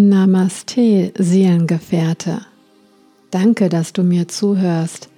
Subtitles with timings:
[0.00, 2.42] Namaste, Seelengefährte.
[3.32, 5.08] Danke, dass du mir zuhörst.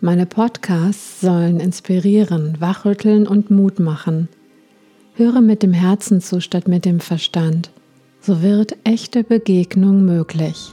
[0.00, 4.28] Meine Podcasts sollen inspirieren, wachrütteln und Mut machen.
[5.14, 7.72] Höre mit dem Herzen zu statt mit dem Verstand.
[8.20, 10.72] So wird echte Begegnung möglich.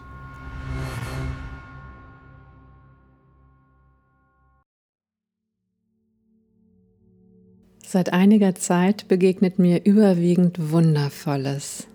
[7.84, 11.88] Seit einiger Zeit begegnet mir überwiegend Wundervolles.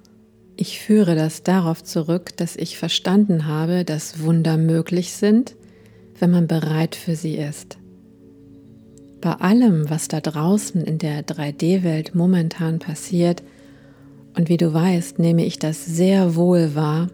[0.56, 5.56] Ich führe das darauf zurück, dass ich verstanden habe, dass Wunder möglich sind,
[6.18, 7.78] wenn man bereit für sie ist.
[9.20, 13.42] Bei allem, was da draußen in der 3D-Welt momentan passiert,
[14.36, 17.08] und wie du weißt, nehme ich das sehr wohl wahr,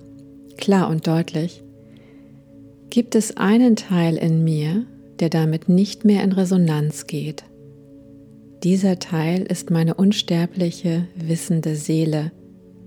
[0.57, 1.63] klar und deutlich,
[2.89, 4.87] gibt es einen Teil in mir,
[5.21, 7.45] der damit nicht mehr in Resonanz geht.
[8.65, 12.33] Dieser Teil ist meine unsterbliche, wissende Seele,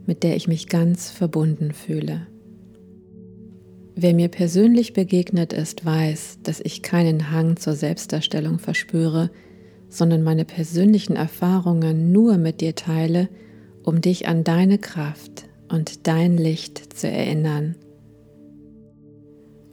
[0.06, 2.28] mit der ich mich ganz verbunden fühle.
[3.96, 9.30] Wer mir persönlich begegnet ist, weiß, dass ich keinen Hang zur Selbstdarstellung verspüre,
[9.88, 13.30] sondern meine persönlichen Erfahrungen nur mit dir teile,
[13.84, 17.76] um dich an deine Kraft und dein Licht zu erinnern.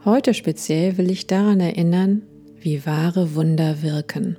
[0.04, 2.22] Heute speziell will ich daran erinnern,
[2.60, 4.36] wie wahre Wunder wirken.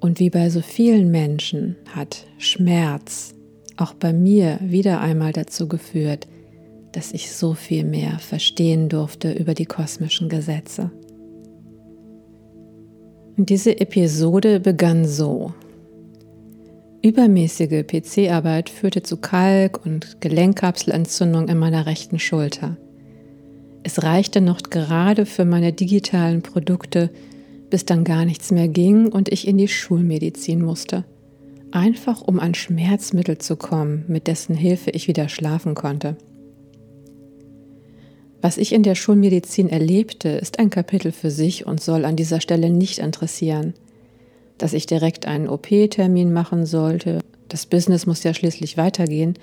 [0.00, 3.34] Und wie bei so vielen Menschen hat Schmerz
[3.82, 6.26] auch bei mir wieder einmal dazu geführt,
[6.92, 10.90] dass ich so viel mehr verstehen durfte über die kosmischen Gesetze.
[13.36, 15.52] Und diese Episode begann so.
[17.02, 22.76] Übermäßige PC-Arbeit führte zu Kalk- und Gelenkkapselentzündung in meiner rechten Schulter.
[23.82, 27.10] Es reichte noch gerade für meine digitalen Produkte,
[27.70, 31.04] bis dann gar nichts mehr ging und ich in die Schulmedizin musste.
[31.72, 36.16] Einfach um an Schmerzmittel zu kommen, mit dessen Hilfe ich wieder schlafen konnte.
[38.42, 42.42] Was ich in der Schulmedizin erlebte, ist ein Kapitel für sich und soll an dieser
[42.42, 43.72] Stelle nicht interessieren.
[44.58, 49.38] Dass ich direkt einen OP-Termin machen sollte, das Business muss ja schließlich weitergehen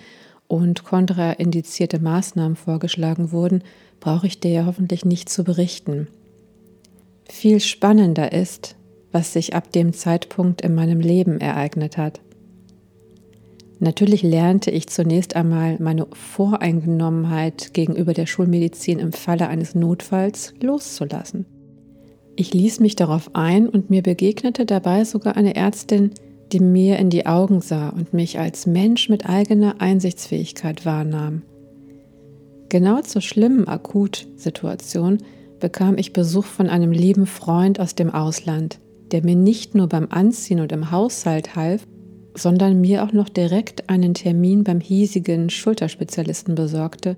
[0.48, 3.64] und kontraindizierte Maßnahmen vorgeschlagen wurden,
[4.00, 6.08] brauche ich dir ja hoffentlich nicht zu berichten.
[7.28, 8.76] Viel spannender ist,
[9.12, 12.22] was sich ab dem Zeitpunkt in meinem Leben ereignet hat.
[13.80, 21.46] Natürlich lernte ich zunächst einmal meine Voreingenommenheit gegenüber der Schulmedizin im Falle eines Notfalls loszulassen.
[22.36, 26.12] Ich ließ mich darauf ein und mir begegnete dabei sogar eine Ärztin,
[26.52, 31.44] die mir in die Augen sah und mich als Mensch mit eigener Einsichtsfähigkeit wahrnahm.
[32.70, 35.20] Genau zur schlimmen Akutsituation
[35.60, 38.80] bekam ich Besuch von einem lieben Freund aus dem Ausland,
[39.12, 41.86] der mir nicht nur beim Anziehen und im Haushalt half,
[42.36, 47.18] sondern mir auch noch direkt einen Termin beim hiesigen Schulterspezialisten besorgte,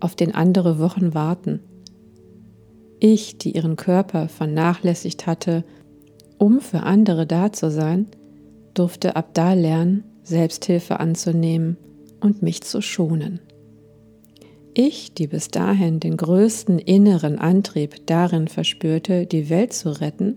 [0.00, 1.60] auf den andere Wochen warten.
[3.00, 5.64] Ich, die ihren Körper vernachlässigt hatte,
[6.38, 8.06] um für andere da zu sein,
[8.74, 11.76] durfte ab da lernen, Selbsthilfe anzunehmen
[12.20, 13.40] und mich zu schonen.
[14.74, 20.36] Ich, die bis dahin den größten inneren Antrieb darin verspürte, die Welt zu retten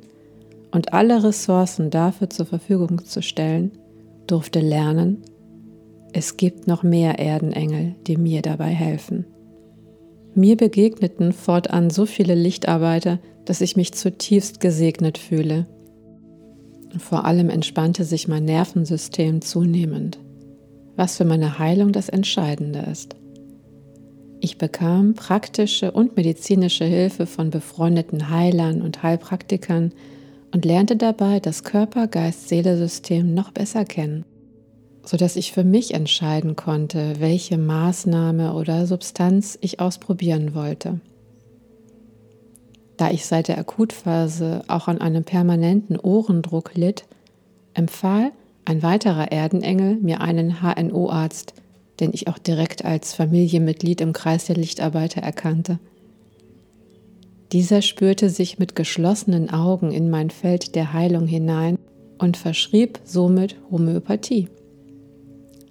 [0.72, 3.72] und alle Ressourcen dafür zur Verfügung zu stellen,
[4.28, 5.24] durfte lernen,
[6.14, 9.26] es gibt noch mehr Erdenengel, die mir dabei helfen.
[10.34, 15.68] Mir begegneten fortan so viele Lichtarbeiter, dass ich mich zutiefst gesegnet fühle.
[16.98, 20.20] Vor allem entspannte sich mein Nervensystem zunehmend,
[20.96, 23.16] was für meine Heilung das Entscheidende ist.
[24.42, 29.94] Ich bekam praktische und medizinische Hilfe von befreundeten Heilern und Heilpraktikern
[30.52, 34.26] und lernte dabei das Körper-Geist-Seele-System noch besser kennen,
[35.04, 41.00] sodass ich für mich entscheiden konnte, welche Maßnahme oder Substanz ich ausprobieren wollte.
[42.98, 47.06] Da ich seit der Akutphase auch an einem permanenten Ohrendruck litt,
[47.74, 48.32] empfahl
[48.66, 51.56] ein weiterer Erdenengel mir einen HNO-Arzt,
[52.00, 55.80] den ich auch direkt als Familienmitglied im Kreis der Lichtarbeiter erkannte.
[57.52, 61.78] Dieser spürte sich mit geschlossenen Augen in mein Feld der Heilung hinein
[62.18, 64.48] und verschrieb somit Homöopathie.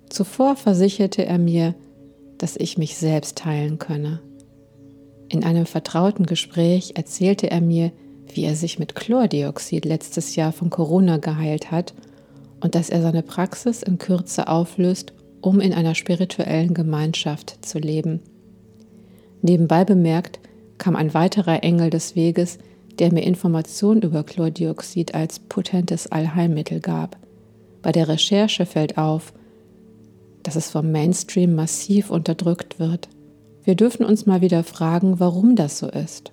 [0.08, 1.74] Zuvor versicherte er mir,
[2.38, 4.20] dass ich mich selbst heilen könne.
[5.28, 7.92] In einem vertrauten Gespräch erzählte er mir,
[8.34, 11.94] wie er sich mit Chlordioxid letztes Jahr von Corona geheilt hat
[12.60, 18.20] und dass er seine Praxis in Kürze auflöst um in einer spirituellen Gemeinschaft zu leben.
[19.42, 20.38] Nebenbei bemerkt
[20.80, 22.58] kam ein weiterer Engel des Weges,
[22.98, 27.16] der mir Informationen über Chlordioxid als potentes Allheilmittel gab.
[27.82, 29.32] Bei der Recherche fällt auf,
[30.42, 33.08] dass es vom Mainstream massiv unterdrückt wird.
[33.62, 36.32] Wir dürfen uns mal wieder fragen, warum das so ist.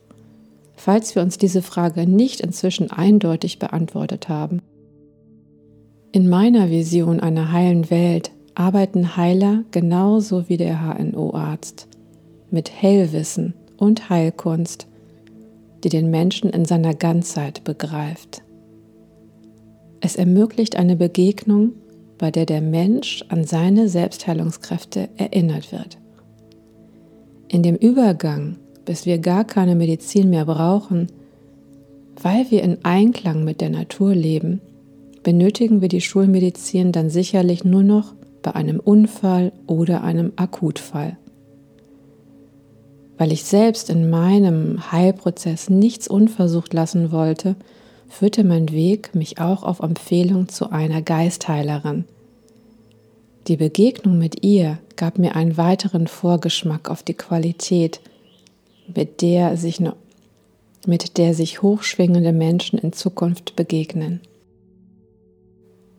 [0.75, 4.61] Falls wir uns diese Frage nicht inzwischen eindeutig beantwortet haben.
[6.11, 11.87] In meiner Vision einer heilen Welt arbeiten Heiler genauso wie der HNO-Arzt
[12.49, 14.87] mit Hellwissen und Heilkunst,
[15.83, 18.41] die den Menschen in seiner Ganzheit begreift.
[20.01, 21.73] Es ermöglicht eine Begegnung,
[22.17, 25.97] bei der der Mensch an seine Selbstheilungskräfte erinnert wird.
[27.47, 31.07] In dem Übergang, bis wir gar keine Medizin mehr brauchen,
[32.21, 34.61] weil wir in Einklang mit der Natur leben,
[35.23, 41.17] benötigen wir die Schulmedizin dann sicherlich nur noch bei einem Unfall oder einem Akutfall.
[43.17, 47.55] Weil ich selbst in meinem Heilprozess nichts unversucht lassen wollte,
[48.09, 52.05] führte mein Weg mich auch auf Empfehlung zu einer Geistheilerin.
[53.47, 58.01] Die Begegnung mit ihr gab mir einen weiteren Vorgeschmack auf die Qualität,
[58.93, 59.81] mit der sich,
[60.85, 64.21] mit der sich hochschwingende Menschen in Zukunft begegnen.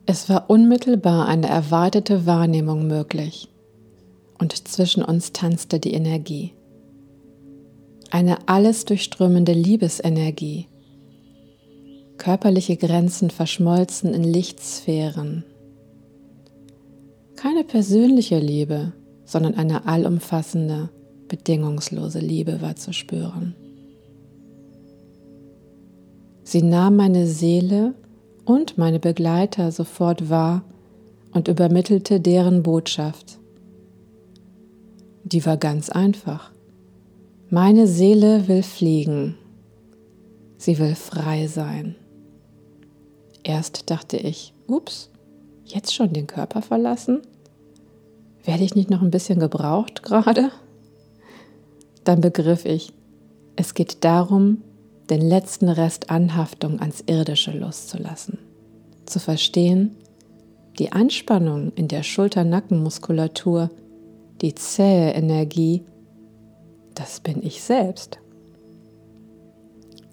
[0.07, 3.49] Es war unmittelbar eine erwartete Wahrnehmung möglich,
[4.39, 6.53] und zwischen uns tanzte die Energie.
[8.11, 10.67] Eine alles durchströmende Liebesenergie,
[12.17, 15.45] körperliche Grenzen verschmolzen in Lichtsphären.
[17.37, 18.93] Keine persönliche Liebe,
[19.25, 20.89] sondern eine allumfassende,
[21.29, 23.55] bedingungslose Liebe war zu spüren.
[26.43, 27.95] Sie nahm meine Seele
[28.47, 30.65] und meine Begleiter sofort wahr
[31.33, 33.39] und übermittelte deren Botschaft.
[35.25, 36.51] Die war ganz einfach.
[37.51, 39.39] Meine Seele will fliegen.
[40.59, 41.97] Sie will frei sein.
[43.43, 45.09] Erst dachte ich, ups,
[45.65, 47.23] jetzt schon den Körper verlassen?
[48.45, 50.51] Werde ich nicht noch ein bisschen gebraucht gerade?
[52.05, 52.93] Dann begriff ich,
[53.57, 54.63] es geht darum,
[55.09, 58.37] den letzten Rest Anhaftung ans Irdische loszulassen.
[59.07, 59.97] Zu verstehen,
[60.79, 63.71] die Anspannung in der Schulter-Nackenmuskulatur,
[64.43, 65.83] die zähe Energie,
[66.99, 68.19] das bin ich selbst.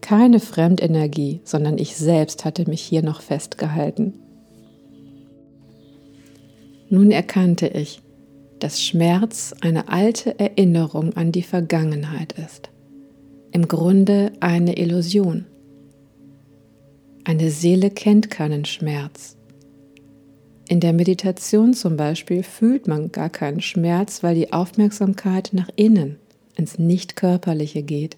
[0.01, 4.13] Keine Fremdenergie, sondern ich selbst hatte mich hier noch festgehalten.
[6.89, 8.01] Nun erkannte ich,
[8.59, 12.69] dass Schmerz eine alte Erinnerung an die Vergangenheit ist.
[13.51, 15.45] Im Grunde eine Illusion.
[17.23, 19.37] Eine Seele kennt keinen Schmerz.
[20.67, 26.17] In der Meditation zum Beispiel fühlt man gar keinen Schmerz, weil die Aufmerksamkeit nach innen,
[26.55, 28.17] ins Nicht-Körperliche geht.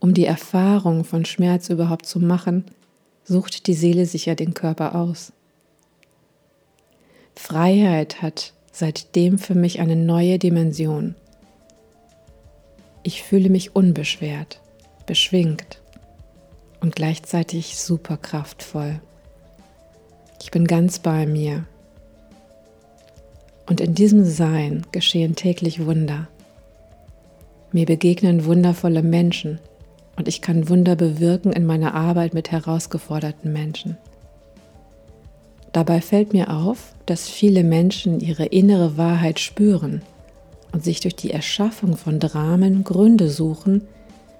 [0.00, 2.64] Um die Erfahrung von Schmerz überhaupt zu machen,
[3.24, 5.32] sucht die Seele sich ja den Körper aus.
[7.36, 11.14] Freiheit hat seitdem für mich eine neue Dimension.
[13.02, 14.60] Ich fühle mich unbeschwert,
[15.06, 15.80] beschwingt
[16.80, 19.00] und gleichzeitig super kraftvoll.
[20.42, 21.66] Ich bin ganz bei mir.
[23.66, 26.28] Und in diesem Sein geschehen täglich Wunder.
[27.72, 29.60] Mir begegnen wundervolle Menschen
[30.16, 33.96] und ich kann Wunder bewirken in meiner Arbeit mit herausgeforderten Menschen.
[35.72, 40.02] Dabei fällt mir auf, dass viele Menschen ihre innere Wahrheit spüren
[40.72, 43.82] und sich durch die Erschaffung von Dramen Gründe suchen,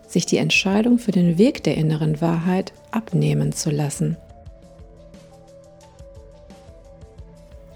[0.08, 4.16] sich die Entscheidung für den Weg der inneren Wahrheit abnehmen zu lassen.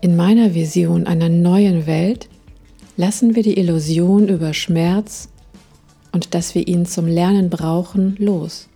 [0.00, 2.28] In meiner Vision einer neuen Welt
[2.96, 5.28] lassen wir die Illusion über Schmerz
[6.14, 8.68] und dass wir ihn zum Lernen brauchen los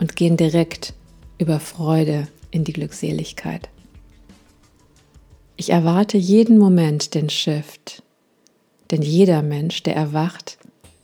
[0.00, 0.94] und gehen direkt
[1.36, 3.68] über Freude in die Glückseligkeit.
[5.58, 8.02] Ich erwarte jeden Moment den Shift,
[8.90, 10.56] denn jeder Mensch, der erwacht,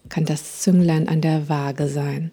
[0.08, 2.32] kann das Zünglein an der Waage sein.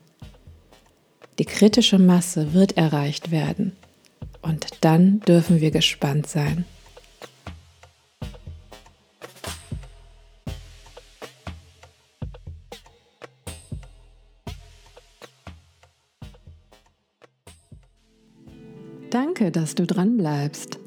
[1.37, 3.73] Die kritische Masse wird erreicht werden
[4.41, 6.63] und dann dürfen wir gespannt sein.
[19.09, 20.79] Danke, dass du dran bleibst.